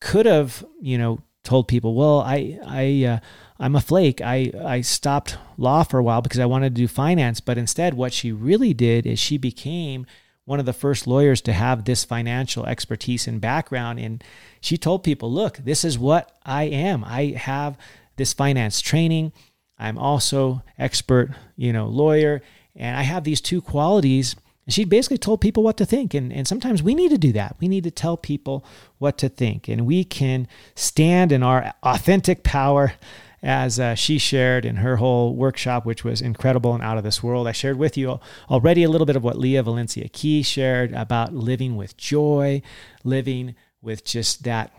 [0.00, 3.18] could have, you know, told people, "Well, I I uh,
[3.58, 4.20] I'm a flake.
[4.20, 7.40] I, I stopped law for a while because I wanted to do finance.
[7.40, 10.06] But instead, what she really did is she became
[10.44, 13.98] one of the first lawyers to have this financial expertise and background.
[13.98, 14.22] And
[14.60, 17.02] she told people, look, this is what I am.
[17.04, 17.78] I have
[18.16, 19.32] this finance training.
[19.78, 22.42] I'm also expert, you know, lawyer,
[22.74, 24.36] and I have these two qualities.
[24.64, 26.12] And she basically told people what to think.
[26.12, 27.56] And, and sometimes we need to do that.
[27.60, 28.64] We need to tell people
[28.98, 29.68] what to think.
[29.68, 32.94] And we can stand in our authentic power
[33.42, 37.22] as uh, she shared in her whole workshop, which was incredible and out of this
[37.22, 37.46] world.
[37.46, 38.18] I shared with you
[38.50, 42.60] already a little bit of what Leah Valencia Key shared about living with joy,
[43.04, 44.72] living with just that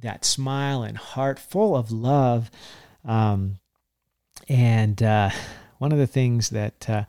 [0.00, 2.50] that smile and heart full of love.
[3.04, 3.58] Um,
[4.48, 5.30] and uh,
[5.78, 7.04] one of the things that uh,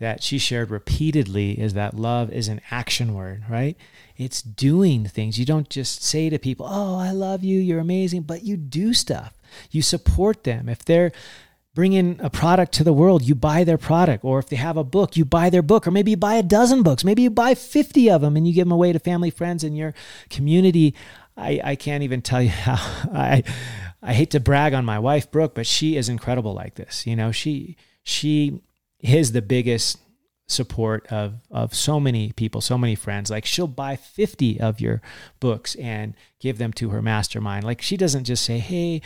[0.00, 3.76] that she shared repeatedly is that love is an action word, right?
[4.16, 5.38] It's doing things.
[5.38, 8.92] You don't just say to people, "Oh, I love you, you're amazing," but you do
[8.94, 9.34] stuff.
[9.70, 10.68] You support them.
[10.68, 11.12] If they're
[11.74, 14.24] bringing a product to the world, you buy their product.
[14.24, 15.86] Or if they have a book, you buy their book.
[15.86, 17.04] Or maybe you buy a dozen books.
[17.04, 19.74] Maybe you buy 50 of them and you give them away to family, friends, in
[19.74, 19.92] your
[20.30, 20.94] community.
[21.36, 22.76] I, I can't even tell you how
[23.12, 23.42] I
[24.04, 27.06] I hate to brag on my wife, Brooke, but she is incredible like this.
[27.06, 28.60] You know, she she
[29.00, 29.98] is the biggest
[30.46, 33.30] support of of so many people, so many friends.
[33.30, 35.00] Like she'll buy 50 of your
[35.40, 37.64] books and give them to her mastermind.
[37.64, 39.00] Like she doesn't just say, "Hey,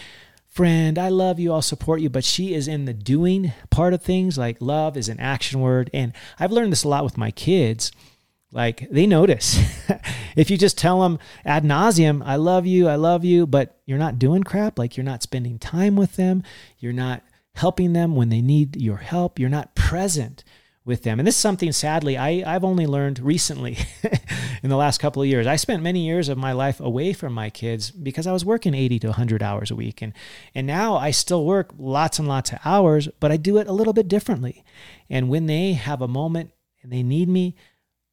[0.48, 2.11] friend, I love you, I'll support you.
[2.11, 4.37] But she is in the doing part of things.
[4.37, 5.90] Like love is an action word.
[5.94, 7.92] And I've learned this a lot with my kids.
[8.50, 9.58] Like they notice.
[10.37, 13.98] if you just tell them ad nauseum, I love you, I love you, but you're
[13.98, 16.42] not doing crap, like you're not spending time with them,
[16.78, 17.22] you're not
[17.54, 20.44] helping them when they need your help, you're not present
[20.88, 21.20] with them.
[21.20, 23.76] And this is something sadly I, I've only learned recently
[24.62, 25.46] in the last couple of years.
[25.46, 28.72] I spent many years of my life away from my kids because I was working
[28.72, 30.00] 80 to 100 hours a week.
[30.00, 30.14] And,
[30.54, 33.72] and now I still work lots and lots of hours, but I do it a
[33.72, 34.64] little bit differently.
[35.11, 37.54] And when they have a moment and they need me,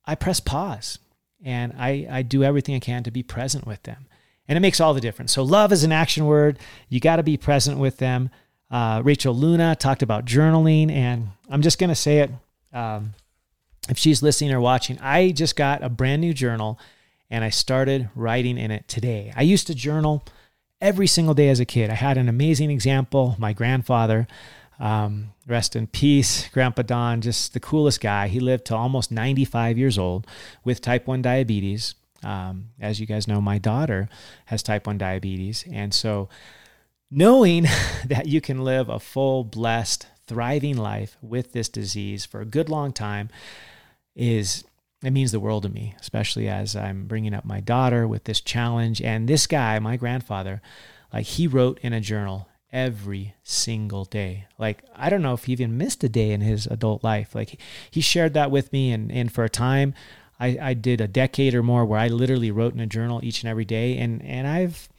[0.08, 1.00] I press pause
[1.44, 4.08] and I, I do everything I can to be present with them.
[4.48, 5.32] And it makes all the difference.
[5.32, 6.60] So, love is an action word.
[6.88, 8.30] You got to be present with them.
[8.70, 12.32] Uh, Rachel Luna talked about journaling, and I'm just going to say it
[12.72, 13.14] um,
[13.90, 16.80] if she's listening or watching, I just got a brand new journal
[17.30, 19.34] and I started writing in it today.
[19.36, 20.24] I used to journal
[20.82, 21.90] every single day as a kid.
[21.90, 23.36] I had an amazing example.
[23.40, 24.28] My grandfather,
[24.80, 28.28] um, rest in peace, Grandpa Don, just the coolest guy.
[28.28, 30.28] He lived to almost 95 years old
[30.64, 31.96] with type 1 diabetes.
[32.24, 34.10] Um, as you guys know, my daughter
[34.46, 35.64] has type 1 diabetes.
[35.72, 36.30] And so,
[37.10, 37.64] knowing
[38.06, 42.70] that you can live a full, blessed, thriving life with this disease for a good
[42.70, 43.30] long time
[44.16, 44.64] is
[45.04, 48.42] it means the world to me, especially as I'm bringing up my daughter with this
[48.42, 49.02] challenge.
[49.02, 50.62] And this guy, my grandfather,
[51.14, 54.46] like he wrote in a journal every single day.
[54.60, 57.34] Like I don't know if he even missed a day in his adult life.
[57.34, 57.60] Like
[57.90, 59.96] he shared that with me, and and for a time,
[60.40, 63.42] I, I did a decade or more where I literally wrote in a journal each
[63.42, 64.90] and every day, and and I've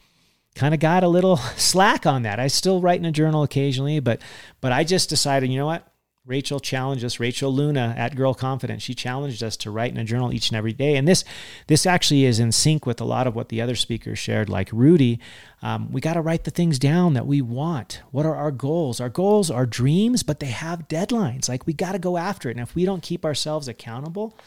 [0.55, 2.39] kind of got a little slack on that.
[2.39, 4.21] I still write in a journal occasionally, but
[4.59, 5.87] but I just decided, you know what?
[6.27, 8.83] Rachel challenged us, Rachel Luna at Girl Confidence.
[8.83, 10.97] She challenged us to write in a journal each and every day.
[10.97, 11.23] And this
[11.67, 14.69] this actually is in sync with a lot of what the other speakers shared, like
[14.73, 15.21] Rudy.
[15.61, 18.01] Um, we got to write the things down that we want.
[18.11, 18.99] What are our goals?
[18.99, 21.47] Our goals are dreams, but they have deadlines.
[21.47, 22.57] Like we got to go after it.
[22.57, 24.37] And if we don't keep ourselves accountable,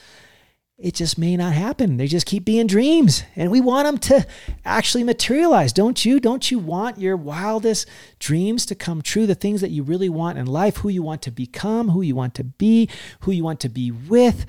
[0.81, 1.99] it just may not happen.
[1.99, 4.27] They just keep being dreams and we want them to
[4.65, 5.75] actually materialize.
[5.75, 6.19] Don't you?
[6.19, 7.87] Don't you want your wildest
[8.19, 9.27] dreams to come true?
[9.27, 12.15] The things that you really want in life, who you want to become, who you
[12.15, 12.89] want to be,
[13.21, 14.47] who you want to be with.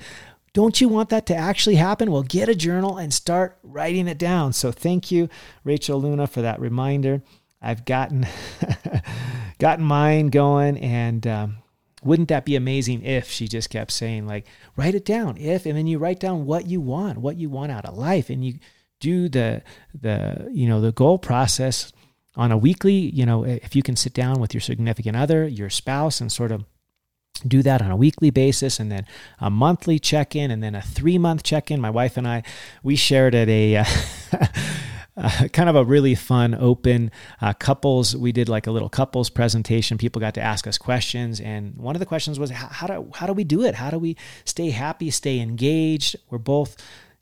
[0.54, 2.10] Don't you want that to actually happen?
[2.10, 4.54] Well, get a journal and start writing it down.
[4.54, 5.28] So thank you,
[5.64, 7.22] Rachel Luna, for that reminder.
[7.60, 8.26] I've gotten
[9.58, 11.61] gotten mine going and um,
[12.04, 15.76] wouldn't that be amazing if she just kept saying like write it down if and
[15.76, 18.54] then you write down what you want what you want out of life and you
[19.00, 19.62] do the
[20.00, 21.92] the you know the goal process
[22.36, 25.70] on a weekly you know if you can sit down with your significant other your
[25.70, 26.64] spouse and sort of
[27.46, 29.06] do that on a weekly basis and then
[29.40, 31.80] a monthly check-in and then a three month check-in.
[31.80, 32.42] My wife and i
[32.82, 33.84] we shared at a uh,
[35.52, 39.98] kind of a really fun open uh, couples we did like a little couples presentation
[39.98, 43.10] people got to ask us questions and one of the questions was how, how do
[43.14, 46.76] how do we do it how do we stay happy stay engaged we're both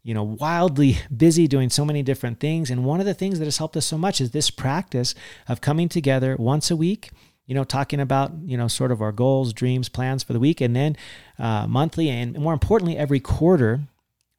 [0.05, 3.44] you know wildly busy doing so many different things and one of the things that
[3.44, 5.14] has helped us so much is this practice
[5.48, 7.11] of coming together once a week
[7.50, 10.61] you know, talking about, you know, sort of our goals, dreams, plans for the week.
[10.61, 10.96] And then
[11.37, 13.81] uh, monthly and more importantly, every quarter,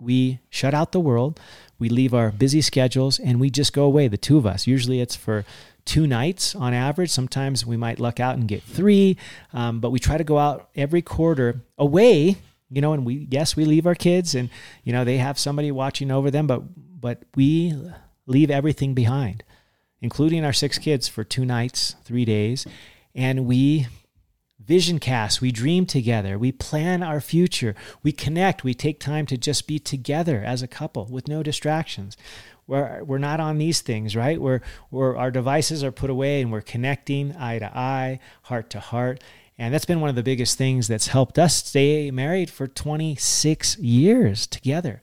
[0.01, 1.39] we shut out the world.
[1.77, 4.67] We leave our busy schedules and we just go away, the two of us.
[4.67, 5.45] Usually it's for
[5.85, 7.09] two nights on average.
[7.09, 9.17] Sometimes we might luck out and get three,
[9.53, 12.37] um, but we try to go out every quarter away.
[12.69, 14.49] You know, and we yes, we leave our kids, and
[14.85, 16.63] you know they have somebody watching over them, but
[17.01, 17.75] but we
[18.25, 19.43] leave everything behind,
[20.01, 22.65] including our six kids for two nights, three days,
[23.13, 23.87] and we
[24.65, 29.37] vision cast, we dream together, we plan our future, we connect, we take time to
[29.37, 32.15] just be together as a couple with no distractions.
[32.67, 34.39] We're, we're not on these things, right?
[34.39, 38.79] We're, we're, our devices are put away and we're connecting eye to eye, heart to
[38.79, 39.21] heart.
[39.57, 43.77] And that's been one of the biggest things that's helped us stay married for 26
[43.77, 45.01] years together.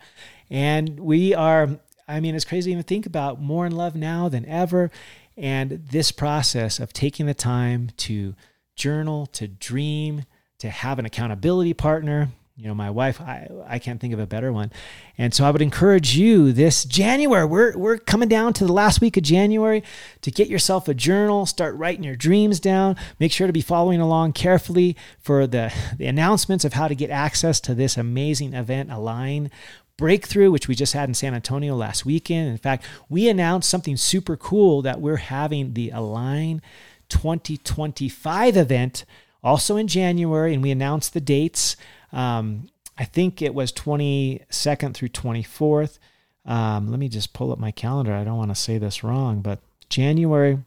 [0.51, 4.29] And we are, I mean, it's crazy to even think about more in love now
[4.29, 4.91] than ever.
[5.37, 8.35] And this process of taking the time to
[8.79, 10.25] journal, to dream,
[10.59, 12.29] to have an accountability partner.
[12.57, 14.73] You know, my wife, I, I can't think of a better one.
[15.17, 19.01] And so I would encourage you this January, we're, we're coming down to the last
[19.01, 19.85] week of January
[20.23, 22.97] to get yourself a journal, start writing your dreams down.
[23.21, 27.11] Make sure to be following along carefully for the, the announcements of how to get
[27.11, 29.53] access to this amazing event, Align
[29.97, 32.49] breakthrough, which we just had in San Antonio last weekend.
[32.49, 36.63] In fact, we announced something super cool that we're having the Align
[37.09, 39.05] 2025 event
[39.43, 41.77] also in January, and we announced the dates.
[42.13, 45.99] Um, I think it was 22nd through 24th.
[46.45, 48.13] Um, let me just pull up my calendar.
[48.13, 50.59] I don't want to say this wrong, but January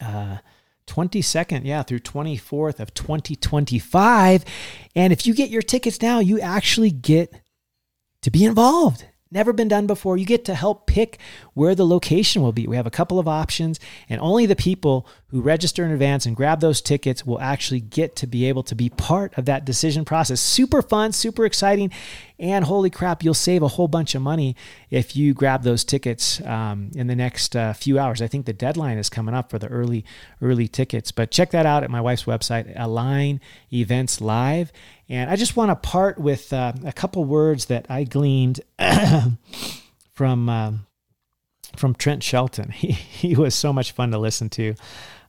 [0.00, 0.38] uh,
[0.86, 4.44] 22nd, yeah, through 24th of 2025.
[4.94, 7.32] And if you get your tickets now, you actually get
[8.22, 9.04] to be involved.
[9.30, 10.16] Never been done before.
[10.16, 11.18] You get to help pick
[11.54, 12.68] where the location will be.
[12.68, 16.36] We have a couple of options, and only the people who register in advance and
[16.36, 20.04] grab those tickets will actually get to be able to be part of that decision
[20.04, 20.40] process.
[20.40, 21.90] Super fun, super exciting,
[22.38, 24.54] and holy crap, you'll save a whole bunch of money
[24.88, 28.22] if you grab those tickets um, in the next uh, few hours.
[28.22, 30.04] I think the deadline is coming up for the early
[30.40, 33.40] early tickets, but check that out at my wife's website, Align
[33.72, 34.70] Events Live.
[35.08, 38.60] And I just want to part with uh, a couple words that I gleaned
[40.12, 40.72] from uh,
[41.76, 42.70] from Trent Shelton.
[42.76, 44.74] He he was so much fun to listen to.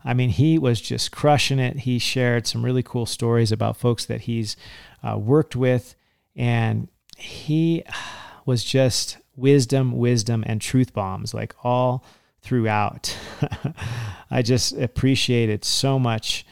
[0.08, 1.80] I mean, he was just crushing it.
[1.80, 4.56] He shared some really cool stories about folks that he's
[5.04, 5.96] uh, worked with,
[6.34, 6.88] and
[7.18, 7.84] he
[8.46, 12.06] was just wisdom, wisdom, and truth bombs, like all
[12.42, 13.18] throughout.
[14.32, 16.46] I just appreciated so much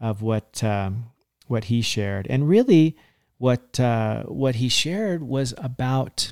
[0.00, 1.06] of what um,
[1.48, 2.96] what he shared, and really,
[3.38, 6.30] what uh, what he shared was about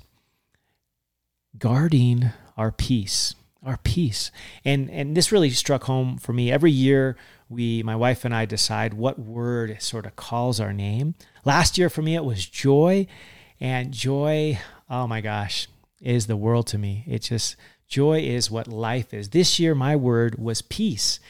[1.58, 3.34] guarding our peace,
[3.68, 4.32] our peace,
[4.64, 6.50] and and this really struck home for me.
[6.50, 7.16] Every year,
[7.48, 11.14] we, my wife and I, decide what word sort of calls our name.
[11.44, 13.06] Last year for me, it was joy,
[13.60, 14.58] and joy.
[14.88, 15.68] Oh my gosh,
[16.00, 17.04] is the world to me.
[17.06, 17.56] It just
[17.86, 19.30] joy is what life is.
[19.30, 21.20] This year, my word was peace.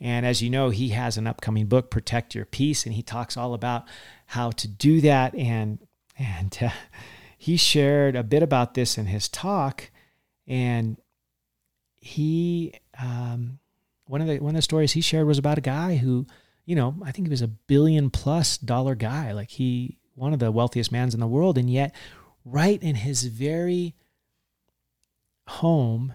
[0.00, 3.36] And as you know, he has an upcoming book, Protect Your Peace, and he talks
[3.36, 3.84] all about
[4.26, 5.34] how to do that.
[5.34, 5.78] And
[6.18, 6.70] and uh,
[7.38, 9.90] he shared a bit about this in his talk,
[10.46, 10.96] and
[12.04, 13.58] he um,
[14.06, 16.26] one of the one of the stories he shared was about a guy who,
[16.66, 20.38] you know, I think he was a billion plus dollar guy, like he one of
[20.38, 21.94] the wealthiest mans in the world, and yet
[22.44, 23.94] right in his very
[25.48, 26.14] home,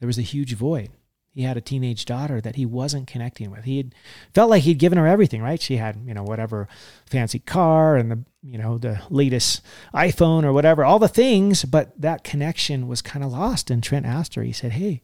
[0.00, 0.90] there was a huge void.
[1.36, 3.64] He had a teenage daughter that he wasn't connecting with.
[3.64, 3.94] He had
[4.32, 5.60] felt like he'd given her everything, right?
[5.60, 6.66] She had, you know, whatever
[7.04, 9.60] fancy car and the, you know, the latest
[9.92, 13.70] iPhone or whatever, all the things, but that connection was kind of lost.
[13.70, 15.02] And Trent asked her, he said, Hey,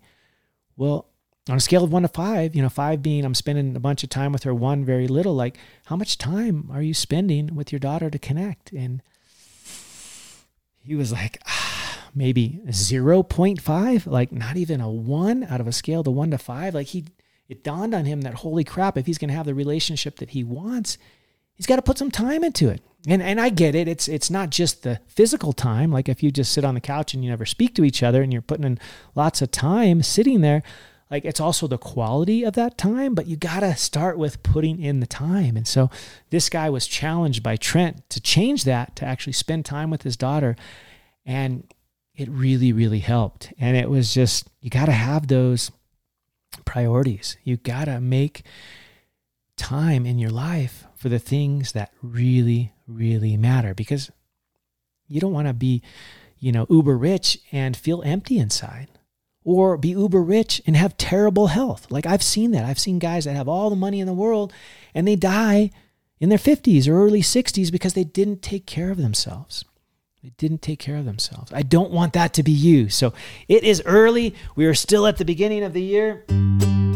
[0.74, 1.10] well,
[1.50, 4.02] on a scale of one to five, you know, five being I'm spending a bunch
[4.02, 7.72] of time with her, one very little, like how much time are you spending with
[7.72, 8.72] your daughter to connect?
[8.72, 9.02] And
[10.78, 11.71] he was like, ah,
[12.14, 16.74] maybe 0.5, like not even a one out of a scale to one to five.
[16.74, 17.06] Like he,
[17.48, 20.30] it dawned on him that holy crap, if he's going to have the relationship that
[20.30, 20.98] he wants,
[21.54, 22.82] he's got to put some time into it.
[23.08, 23.88] And and I get it.
[23.88, 25.90] It's it's not just the physical time.
[25.90, 28.22] Like if you just sit on the couch and you never speak to each other
[28.22, 28.78] and you're putting in
[29.16, 30.62] lots of time sitting there,
[31.10, 34.80] like it's also the quality of that time, but you got to start with putting
[34.80, 35.56] in the time.
[35.56, 35.90] And so
[36.30, 40.16] this guy was challenged by Trent to change that to actually spend time with his
[40.16, 40.54] daughter
[41.26, 41.64] and
[42.14, 43.52] it really really helped.
[43.58, 45.70] And it was just you got to have those
[46.64, 47.36] priorities.
[47.44, 48.42] You got to make
[49.56, 54.10] time in your life for the things that really really matter because
[55.08, 55.82] you don't want to be,
[56.38, 58.88] you know, uber rich and feel empty inside
[59.44, 61.90] or be uber rich and have terrible health.
[61.90, 62.64] Like I've seen that.
[62.64, 64.52] I've seen guys that have all the money in the world
[64.94, 65.70] and they die
[66.20, 69.64] in their 50s or early 60s because they didn't take care of themselves.
[70.22, 71.52] They didn't take care of themselves.
[71.52, 72.88] I don't want that to be you.
[72.88, 73.12] So
[73.48, 74.36] it is early.
[74.54, 76.24] We are still at the beginning of the year.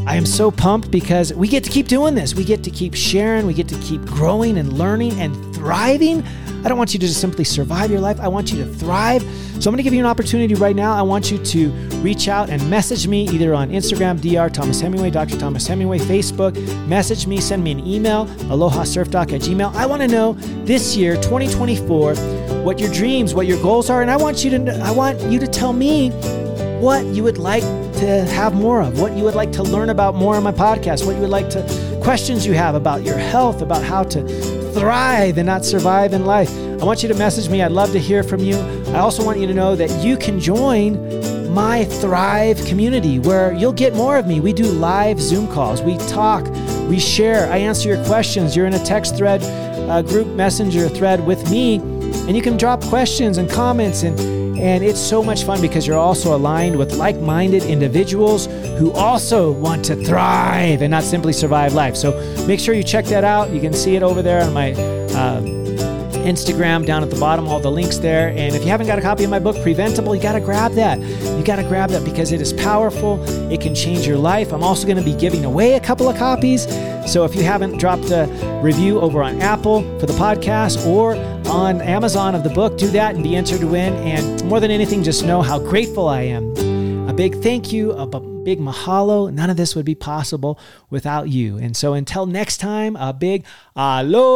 [0.06, 2.36] I am so pumped because we get to keep doing this.
[2.36, 3.44] We get to keep sharing.
[3.44, 6.24] We get to keep growing and learning and thriving.
[6.64, 8.20] I don't want you to just simply survive your life.
[8.20, 9.22] I want you to thrive.
[9.22, 10.94] So I'm going to give you an opportunity right now.
[10.94, 11.70] I want you to
[12.02, 14.54] reach out and message me either on Instagram, Dr.
[14.54, 15.36] Thomas Hemingway, Dr.
[15.36, 16.54] Thomas Hemingway, Facebook.
[16.86, 19.74] Message me, send me an email, alohasurfdoc at gmail.
[19.74, 22.14] I want to know this year, 2024,
[22.66, 25.38] what your dreams, what your goals are, and I want you to I want you
[25.38, 26.10] to tell me
[26.80, 30.16] what you would like to have more of, what you would like to learn about
[30.16, 33.62] more on my podcast, what you would like to, questions you have about your health,
[33.62, 34.26] about how to
[34.72, 36.50] thrive and not survive in life.
[36.80, 37.62] I want you to message me.
[37.62, 38.56] I'd love to hear from you.
[38.88, 40.94] I also want you to know that you can join
[41.54, 44.40] my Thrive community where you'll get more of me.
[44.40, 46.44] We do live Zoom calls, we talk,
[46.88, 48.56] we share, I answer your questions.
[48.56, 49.40] You're in a text thread,
[49.88, 51.78] a group messenger thread with me,
[52.26, 54.18] and you can drop questions and comments and
[54.58, 58.46] and it's so much fun because you're also aligned with like minded individuals
[58.78, 61.94] who also want to thrive and not simply survive life.
[61.94, 62.12] So
[62.46, 63.50] make sure you check that out.
[63.50, 64.72] You can see it over there on my.
[64.72, 65.42] Uh,
[66.26, 68.30] Instagram down at the bottom, all the links there.
[68.30, 70.72] And if you haven't got a copy of my book, Preventable, you got to grab
[70.72, 70.98] that.
[70.98, 73.22] You got to grab that because it is powerful.
[73.52, 74.52] It can change your life.
[74.52, 76.64] I'm also going to be giving away a couple of copies.
[77.10, 78.26] So if you haven't dropped a
[78.60, 81.14] review over on Apple for the podcast or
[81.56, 83.94] on Amazon of the book, do that and be entered to win.
[83.94, 86.54] And more than anything, just know how grateful I am.
[87.08, 88.06] A big thank you, a
[88.44, 89.32] big mahalo.
[89.32, 91.56] None of this would be possible without you.
[91.56, 94.26] And so until next time, a big aloha.